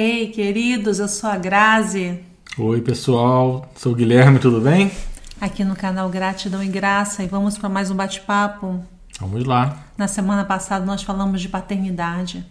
[0.00, 2.20] Ei, queridos, eu sou a Grazi.
[2.56, 3.68] Oi, pessoal.
[3.74, 4.92] Sou o Guilherme, tudo bem?
[5.40, 8.80] Aqui no canal Gratidão e Graça e vamos para mais um bate-papo.
[9.18, 9.86] Vamos lá.
[9.96, 12.46] Na semana passada nós falamos de paternidade,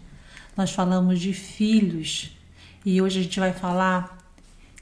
[0.57, 2.37] nós falamos de filhos
[2.85, 4.17] e hoje a gente vai falar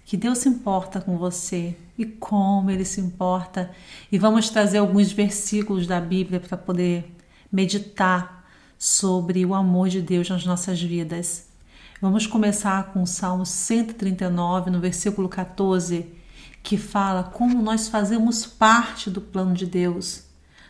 [0.04, 3.70] que Deus se importa com você e como Ele se importa
[4.12, 7.16] e vamos trazer alguns versículos da Bíblia para poder
[7.52, 8.44] meditar
[8.76, 11.54] sobre o amor de Deus nas nossas vidas.
[12.02, 16.06] Vamos começar com o Salmo 139, no versículo 14,
[16.62, 20.24] que fala como nós fazemos parte do plano de Deus.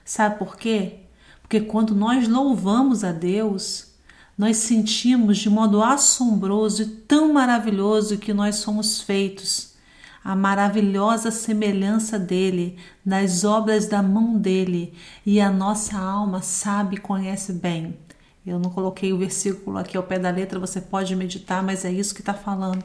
[0.05, 0.99] Sabe por quê?
[1.41, 3.87] Porque quando nós louvamos a Deus,
[4.37, 9.73] nós sentimos de modo assombroso e tão maravilhoso que nós somos feitos,
[10.23, 14.93] a maravilhosa semelhança dele, nas obras da mão dele,
[15.25, 17.97] e a nossa alma sabe e conhece bem.
[18.45, 21.91] Eu não coloquei o versículo aqui ao pé da letra, você pode meditar, mas é
[21.91, 22.83] isso que está falando.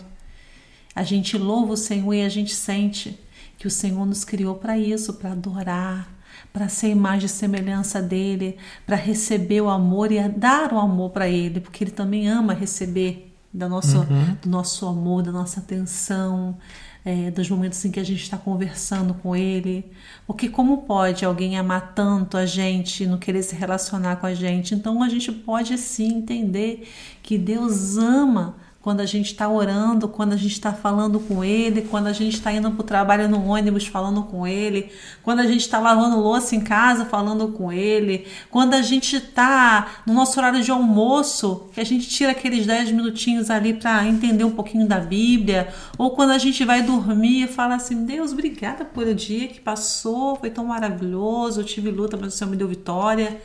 [0.95, 3.19] A gente louva o Senhor e a gente sente
[3.59, 6.09] que o Senhor nos criou para isso, para adorar,
[6.53, 11.29] para ser imagem e semelhança dele, para receber o amor e dar o amor para
[11.29, 14.37] ele, porque ele também ama receber do nosso, uhum.
[14.43, 16.57] do nosso amor, da nossa atenção,
[17.05, 19.91] é, dos momentos em que a gente está conversando com ele.
[20.27, 24.75] Porque como pode alguém amar tanto a gente não querer se relacionar com a gente?
[24.75, 26.89] Então a gente pode sim entender
[27.23, 31.83] que Deus ama quando a gente está orando, quando a gente está falando com Ele,
[31.83, 34.91] quando a gente está indo para o trabalho no ônibus falando com Ele,
[35.23, 40.03] quando a gente está lavando louça em casa falando com Ele, quando a gente está
[40.07, 44.45] no nosso horário de almoço, que a gente tira aqueles 10 minutinhos ali para entender
[44.45, 48.85] um pouquinho da Bíblia, ou quando a gente vai dormir e fala assim: Deus, obrigada
[48.85, 52.57] por o dia que passou, foi tão maravilhoso, eu tive luta, mas o Senhor me
[52.57, 53.41] deu vitória.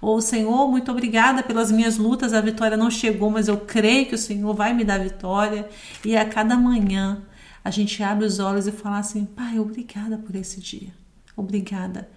[0.00, 4.14] Ou Senhor, muito obrigada pelas minhas lutas, a vitória não chegou, mas eu creio que
[4.14, 5.68] o Senhor vai me dar vitória.
[6.04, 7.22] E a cada manhã
[7.64, 10.90] a gente abre os olhos e fala assim: Pai, obrigada por esse dia.
[11.36, 12.08] Obrigada.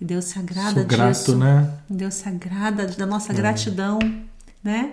[0.00, 1.36] E Deus se agrada Sou grato, disso.
[1.36, 1.70] né?
[1.88, 3.34] Deus se agrada da nossa é.
[3.34, 3.98] gratidão,
[4.62, 4.92] né?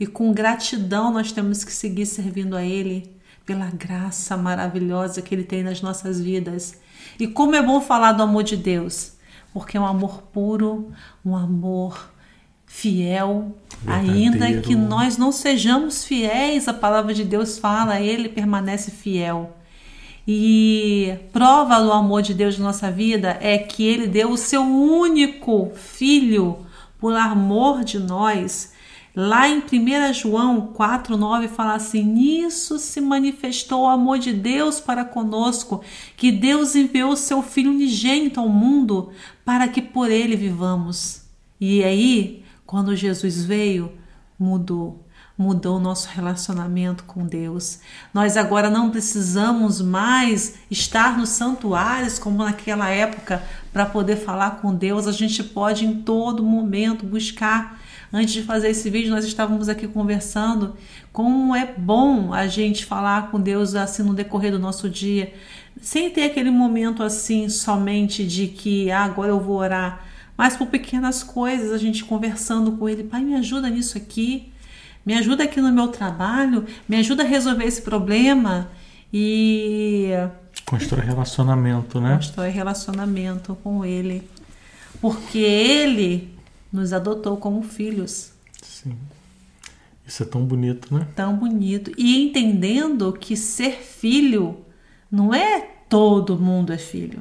[0.00, 5.44] E com gratidão nós temos que seguir servindo a Ele pela graça maravilhosa que Ele
[5.44, 6.76] tem nas nossas vidas.
[7.18, 9.17] E como é bom falar do amor de Deus
[9.52, 10.92] porque é um amor puro,
[11.24, 12.10] um amor
[12.66, 14.14] fiel, Verdadeiro.
[14.14, 19.56] ainda que nós não sejamos fiéis, a palavra de Deus fala, ele permanece fiel.
[20.26, 24.62] E prova do amor de Deus na nossa vida é que ele deu o seu
[24.62, 26.58] único filho
[26.98, 28.72] por amor de nós
[29.20, 35.04] Lá em 1 João 4,9 fala assim: Nisso se manifestou o amor de Deus para
[35.04, 35.82] conosco,
[36.16, 39.10] que Deus enviou o seu Filho unigênito ao mundo
[39.48, 41.22] para que por ele vivamos.
[41.58, 43.90] E aí, quando Jesus veio,
[44.38, 47.78] mudou mudou o nosso relacionamento com Deus.
[48.12, 53.40] Nós agora não precisamos mais estar nos santuários como naquela época
[53.72, 55.06] para poder falar com Deus.
[55.06, 57.80] A gente pode em todo momento buscar
[58.12, 60.74] Antes de fazer esse vídeo, nós estávamos aqui conversando
[61.12, 65.34] como é bom a gente falar com Deus assim no decorrer do nosso dia,
[65.80, 70.04] sem ter aquele momento assim somente de que ah, agora eu vou orar,
[70.38, 74.52] mas por pequenas coisas, a gente conversando com Ele, Pai, me ajuda nisso aqui,
[75.04, 78.70] me ajuda aqui no meu trabalho, me ajuda a resolver esse problema.
[79.12, 80.10] E
[80.64, 82.14] constrói relacionamento, né?
[82.14, 84.22] Constrói relacionamento com Ele,
[85.00, 86.37] porque Ele
[86.72, 88.32] nos adotou como filhos.
[88.62, 88.96] Sim.
[90.06, 91.06] Isso é tão bonito, né?
[91.14, 91.92] Tão bonito.
[91.98, 94.64] E entendendo que ser filho
[95.10, 97.20] não é todo mundo é filho.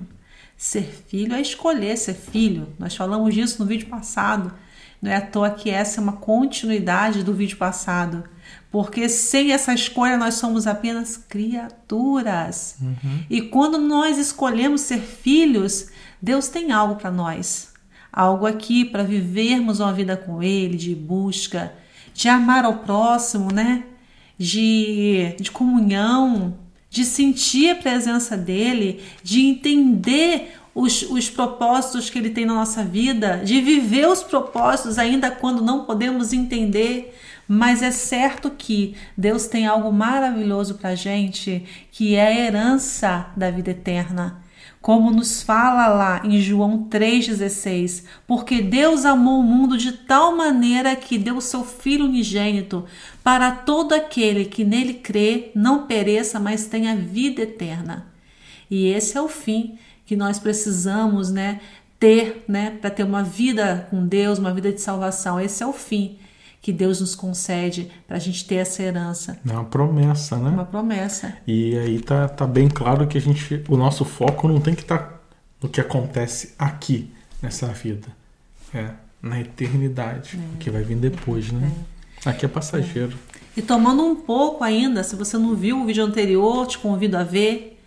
[0.55, 2.67] Ser filho é escolher ser filho.
[2.79, 4.53] Nós falamos disso no vídeo passado.
[5.01, 8.23] Não é à toa que essa é uma continuidade do vídeo passado.
[8.71, 12.77] Porque sem essa escolha nós somos apenas criaturas.
[12.81, 13.19] Uhum.
[13.29, 15.89] E quando nós escolhemos ser filhos,
[16.21, 17.76] Deus tem algo para nós
[18.17, 21.71] algo aqui para vivermos uma vida com Ele, de busca,
[22.15, 23.83] de amar ao próximo, né?
[24.39, 26.57] De, de comunhão,
[26.89, 32.83] de sentir a presença dEle, de entender os, os propósitos que Ele tem na nossa
[32.83, 37.15] vida, de viver os propósitos ainda quando não podemos entender.
[37.47, 43.27] Mas é certo que Deus tem algo maravilhoso para a gente, que é a herança
[43.37, 44.46] da vida eterna
[44.81, 50.95] como nos fala lá em João 3,16, porque Deus amou o mundo de tal maneira
[50.95, 52.85] que deu seu Filho unigênito,
[53.23, 58.07] para todo aquele que nele crê não pereça, mas tenha vida eterna.
[58.69, 61.59] E esse é o fim que nós precisamos, né,
[61.99, 65.39] ter, né, para ter uma vida com Deus, uma vida de salvação.
[65.39, 66.17] Esse é o fim
[66.67, 69.39] que Deus nos concede para a gente ter essa herança.
[69.47, 70.49] É uma promessa, né?
[70.49, 71.37] Uma promessa.
[71.47, 74.81] E aí tá, tá bem claro que a gente, o nosso foco não tem que
[74.81, 75.19] estar tá
[75.63, 77.09] no que acontece aqui
[77.41, 78.09] nessa vida,
[78.73, 78.89] é
[79.21, 80.57] na eternidade, é.
[80.57, 81.71] que vai vir depois, né?
[82.25, 82.31] É.
[82.31, 83.17] Aqui é passageiro.
[83.55, 83.59] É.
[83.59, 87.23] E tomando um pouco ainda, se você não viu o vídeo anterior, te convido a
[87.23, 87.81] ver.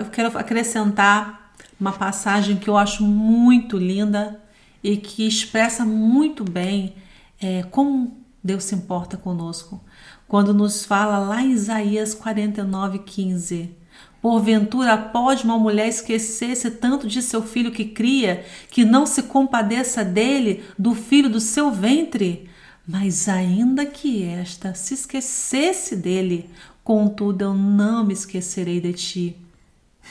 [0.00, 4.40] Eu quero acrescentar uma passagem que eu acho muito linda
[4.82, 6.96] e que expressa muito bem
[7.42, 9.82] é, como Deus se importa conosco.
[10.28, 13.76] Quando nos fala lá em Isaías 49, 15.
[14.20, 20.04] Porventura pode uma mulher esquecer-se tanto de seu filho que cria, que não se compadeça
[20.04, 22.48] dele, do filho do seu ventre?
[22.86, 26.48] Mas ainda que esta se esquecesse dele,
[26.84, 29.36] contudo eu não me esquecerei de ti.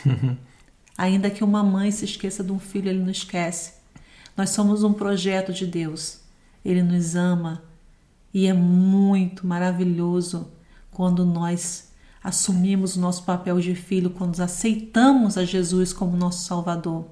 [0.97, 3.73] ainda que uma mãe se esqueça de um filho, ele não esquece.
[4.35, 6.20] Nós somos um projeto de Deus.
[6.63, 7.61] Ele nos ama
[8.33, 10.49] e é muito maravilhoso
[10.91, 11.91] quando nós
[12.23, 17.05] assumimos o nosso papel de filho, quando aceitamos a Jesus como nosso Salvador.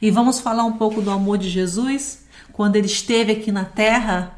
[0.00, 4.36] E vamos falar um pouco do amor de Jesus quando ele esteve aqui na terra.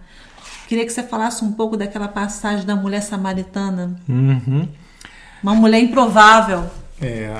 [0.68, 3.96] Queria que você falasse um pouco daquela passagem da mulher samaritana.
[4.08, 4.68] Uhum.
[5.42, 6.70] Uma mulher improvável.
[7.00, 7.32] É,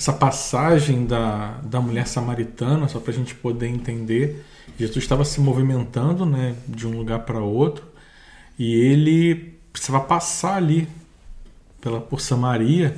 [0.00, 4.42] essa passagem da, da mulher samaritana, só para a gente poder entender,
[4.78, 7.84] Jesus estava se movimentando né, de um lugar para outro
[8.58, 10.88] e ele precisava passar ali
[11.82, 12.96] pela, por Samaria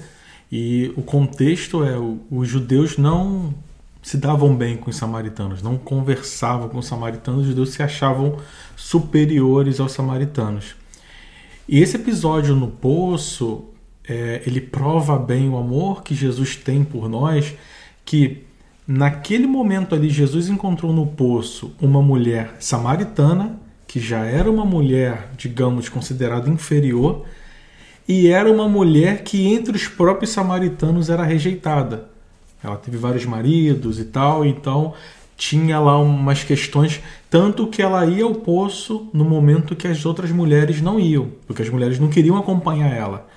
[0.50, 1.96] e o contexto é
[2.31, 3.52] os judeus não
[4.00, 8.38] se davam bem com os samaritanos, não conversavam com os samaritanos, os judeus se achavam
[8.76, 10.76] superiores aos samaritanos.
[11.69, 13.72] E esse episódio no poço,
[14.08, 17.54] é, ele prova bem o amor que Jesus tem por nós,
[18.04, 18.44] que
[18.87, 25.31] naquele momento ali Jesus encontrou no poço uma mulher samaritana, que já era uma mulher,
[25.37, 27.25] digamos, considerada inferior,
[28.08, 32.08] e era uma mulher que entre os próprios samaritanos era rejeitada.
[32.62, 34.94] Ela teve vários maridos e tal, então
[35.37, 40.31] tinha lá umas questões, tanto que ela ia ao poço no momento que as outras
[40.31, 43.28] mulheres não iam, porque as mulheres não queriam acompanhar ela.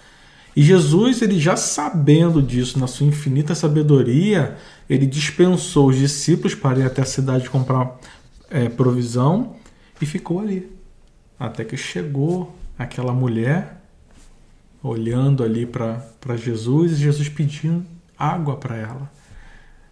[0.55, 4.55] E Jesus, ele já sabendo disso, na sua infinita sabedoria,
[4.89, 7.99] ele dispensou os discípulos para ir até a cidade comprar
[8.49, 9.57] é, provisão
[10.01, 10.71] e ficou ali.
[11.37, 13.81] Até que chegou aquela mulher
[14.81, 17.85] olhando ali para Jesus e Jesus pedindo
[18.17, 19.11] água para ela.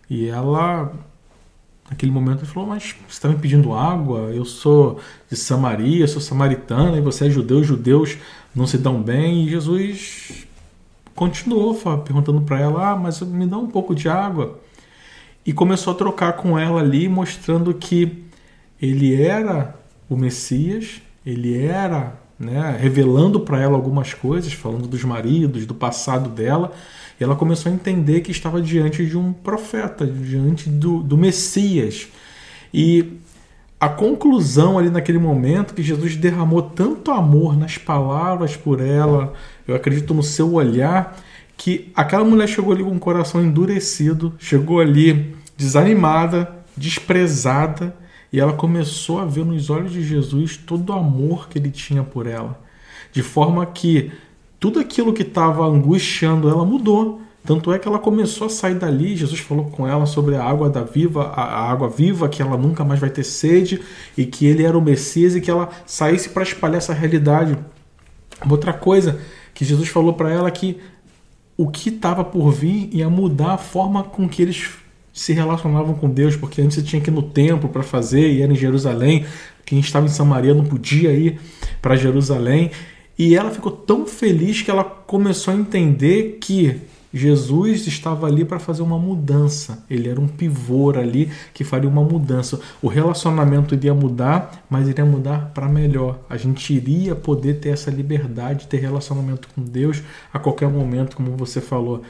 [0.09, 0.93] E ela,
[1.89, 4.31] naquele momento, falou: Mas você está me pedindo água?
[4.33, 4.99] Eu sou
[5.29, 8.17] de Samaria, sou samaritana, e você é judeu, os judeus
[8.55, 9.45] não se dão bem.
[9.45, 10.45] E Jesus
[11.15, 11.75] continuou
[12.05, 14.59] perguntando para ela: Ah, mas me dá um pouco de água.
[15.45, 18.23] E começou a trocar com ela ali, mostrando que
[18.81, 19.75] ele era
[20.09, 26.29] o Messias, ele era né, revelando para ela algumas coisas, falando dos maridos, do passado
[26.29, 26.71] dela,
[27.19, 32.07] e ela começou a entender que estava diante de um profeta, diante do, do Messias.
[32.73, 33.19] E
[33.83, 39.33] a conclusão ali naquele momento que Jesus derramou tanto amor nas palavras por ela,
[39.67, 41.17] eu acredito no seu olhar,
[41.57, 47.93] que aquela mulher chegou ali com o coração endurecido, chegou ali desanimada, desprezada,
[48.31, 52.03] e ela começou a ver nos olhos de Jesus todo o amor que ele tinha
[52.03, 52.57] por ela.
[53.11, 54.13] De forma que
[54.61, 57.21] tudo aquilo que estava angustiando ela mudou.
[57.45, 59.17] Tanto é que ela começou a sair dali.
[59.17, 62.85] Jesus falou com ela sobre a água da viva, a água viva, que ela nunca
[62.85, 63.81] mais vai ter sede
[64.17, 67.57] e que ele era o Messias e que ela saísse para espalhar essa realidade.
[68.49, 69.19] Outra coisa
[69.53, 70.77] que Jesus falou para ela que
[71.57, 74.69] o que estava por vir ia mudar a forma com que eles
[75.13, 78.41] se relacionavam com Deus, porque antes você tinha que ir no templo para fazer, e
[78.41, 79.25] era em Jerusalém.
[79.63, 81.39] Quem estava em Samaria não podia ir
[81.81, 82.71] para Jerusalém.
[83.17, 86.81] E ela ficou tão feliz que ela começou a entender que
[87.13, 89.85] Jesus estava ali para fazer uma mudança.
[89.87, 92.59] Ele era um pivô ali que faria uma mudança.
[92.81, 96.19] O relacionamento iria mudar, mas iria mudar para melhor.
[96.27, 100.01] A gente iria poder ter essa liberdade, ter relacionamento com Deus
[100.33, 102.01] a qualquer momento, como você falou.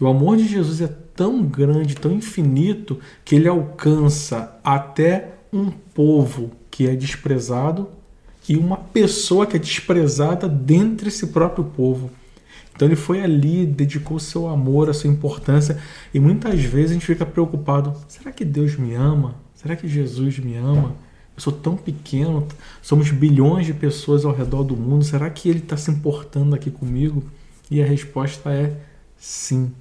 [0.00, 5.70] E o amor de Jesus é tão grande, tão infinito, que ele alcança até um
[5.70, 7.88] povo que é desprezado
[8.48, 12.10] e uma pessoa que é desprezada dentro desse próprio povo.
[12.74, 15.78] Então ele foi ali, dedicou seu amor, a sua importância,
[16.12, 19.34] e muitas vezes a gente fica preocupado: será que Deus me ama?
[19.54, 20.94] Será que Jesus me ama?
[21.36, 22.46] Eu sou tão pequeno,
[22.82, 26.70] somos bilhões de pessoas ao redor do mundo, será que ele está se importando aqui
[26.70, 27.22] comigo?
[27.70, 28.76] E a resposta é
[29.16, 29.72] sim.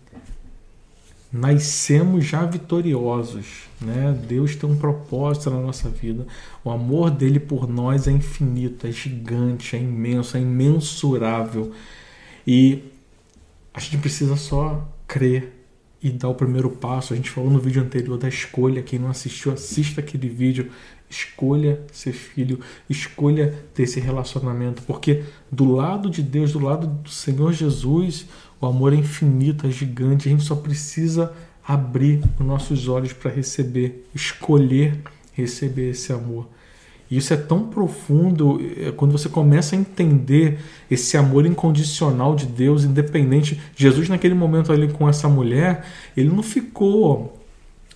[1.31, 3.63] nascemos já vitoriosos.
[3.81, 4.17] Né?
[4.27, 6.25] Deus tem um propósito na nossa vida.
[6.63, 11.74] O amor dele por nós é infinito, é gigante, é imenso, é imensurável.
[12.45, 12.83] E
[13.74, 15.62] a gente precisa só crer
[16.01, 17.13] e dar o primeiro passo.
[17.13, 18.81] A gente falou no vídeo anterior da escolha.
[18.81, 20.71] Quem não assistiu, assista aquele vídeo.
[21.10, 27.10] Escolha ser filho, escolha ter esse relacionamento, porque do lado de Deus, do lado do
[27.10, 28.27] Senhor Jesus,
[28.62, 30.29] o amor é infinito, é gigante.
[30.29, 31.33] A gente só precisa
[31.67, 35.01] abrir os nossos olhos para receber, escolher
[35.33, 36.48] receber esse amor.
[37.12, 42.46] E isso é tão profundo é, quando você começa a entender esse amor incondicional de
[42.46, 43.60] Deus, independente.
[43.75, 47.38] Jesus, naquele momento ali com essa mulher, ele não ficou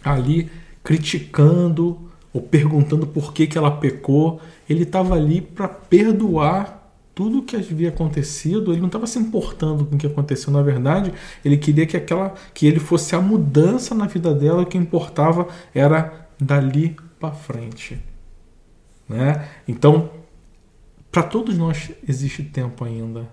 [0.03, 0.51] ali
[0.83, 1.97] criticando
[2.33, 4.41] ou perguntando por que, que ela pecou.
[4.69, 6.83] Ele estava ali para perdoar
[7.15, 8.73] tudo o que havia acontecido.
[8.73, 10.51] Ele não estava se importando com o que aconteceu.
[10.51, 11.13] Na verdade,
[11.45, 14.63] ele queria que aquela, que ele fosse a mudança na vida dela.
[14.63, 17.97] O que importava era dali para frente.
[19.07, 19.47] Né?
[19.67, 20.09] Então,
[21.11, 23.27] para todos nós existe tempo ainda.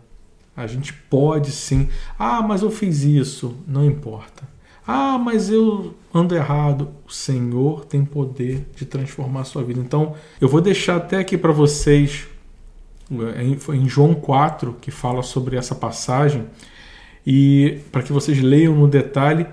[0.56, 1.88] A gente pode sim.
[2.18, 3.56] Ah, mas eu fiz isso.
[3.66, 4.46] Não importa.
[4.86, 6.90] Ah, mas eu ando errado.
[7.06, 9.80] O Senhor tem poder de transformar a sua vida.
[9.80, 12.26] Então, eu vou deixar até aqui para vocês,
[13.10, 16.46] em João 4, que fala sobre essa passagem,
[17.26, 19.46] e para que vocês leiam no detalhe,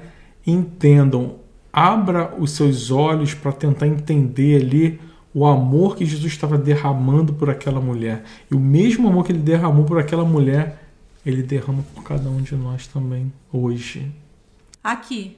[0.45, 1.35] entendam,
[1.71, 4.99] abra os seus olhos para tentar entender ali
[5.33, 8.23] o amor que Jesus estava derramando por aquela mulher.
[8.49, 10.83] E o mesmo amor que ele derramou por aquela mulher,
[11.25, 14.11] ele derrama por cada um de nós também hoje.
[14.83, 15.37] Aqui,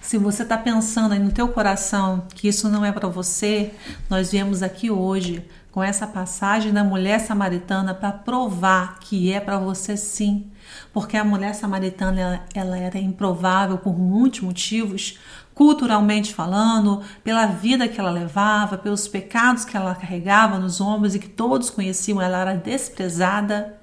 [0.00, 3.72] se você está pensando aí no teu coração que isso não é para você,
[4.08, 9.58] nós viemos aqui hoje com essa passagem da mulher samaritana para provar que é para
[9.58, 10.50] você sim.
[10.92, 15.18] Porque a mulher samaritana ela, ela era improvável por muitos motivos,
[15.60, 21.18] culturalmente falando, pela vida que ela levava, pelos pecados que ela carregava nos ombros e
[21.18, 23.78] que todos conheciam, ela era desprezada.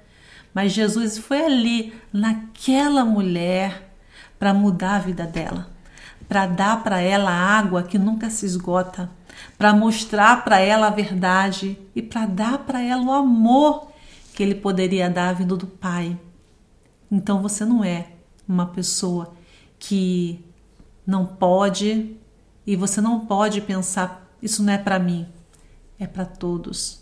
[0.52, 3.94] Mas Jesus foi ali, naquela mulher,
[4.40, 5.70] para mudar a vida dela,
[6.28, 9.08] para dar para ela água que nunca se esgota,
[9.56, 13.92] para mostrar para ela a verdade e para dar para ela o amor
[14.34, 16.18] que ele poderia dar vindo do Pai.
[17.08, 18.08] Então você não é
[18.48, 19.32] uma pessoa
[19.78, 20.44] que
[21.08, 22.14] não pode
[22.66, 25.26] e você não pode pensar isso não é para mim,
[25.98, 27.00] é para todos.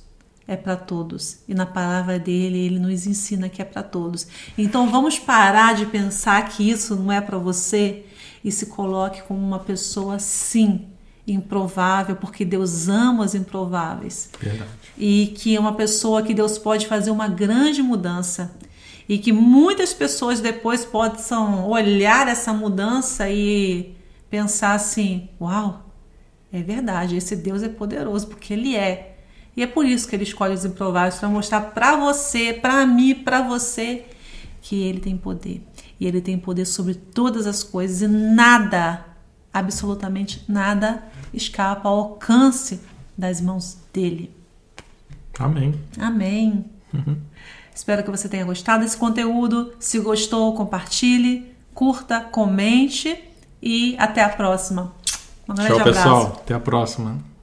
[0.49, 1.41] É para todos.
[1.49, 4.29] E na palavra dele, ele nos ensina que é para todos.
[4.57, 8.07] Então vamos parar de pensar que isso não é para você
[8.45, 10.87] e se coloque como uma pessoa sim
[11.27, 14.31] improvável, porque Deus ama os improváveis.
[14.41, 14.71] Verdade.
[14.97, 18.55] E que é uma pessoa que Deus pode fazer uma grande mudança
[19.09, 23.96] e que muitas pessoas depois possam olhar essa mudança e
[24.31, 25.87] pensar assim: uau,
[26.53, 29.17] é verdade, esse Deus é poderoso, porque Ele é.
[29.57, 33.15] E é por isso que Ele escolhe os improváveis para mostrar para você, para mim,
[33.15, 34.05] para você,
[34.61, 35.67] que Ele tem poder.
[35.99, 39.05] E Ele tem poder sobre todas as coisas e nada,
[39.53, 42.81] absolutamente nada, escapa ao alcance
[43.17, 44.31] das mãos dele.
[45.39, 45.75] Amém.
[45.99, 46.65] Amém.
[46.93, 47.17] Uhum.
[47.75, 49.75] Espero que você tenha gostado desse conteúdo.
[49.79, 53.23] Se gostou, compartilhe, curta, comente
[53.63, 54.93] e até a próxima.
[55.49, 55.99] Um grande Tchau, abraço.
[56.03, 56.27] pessoal.
[56.43, 57.36] Até a próxima.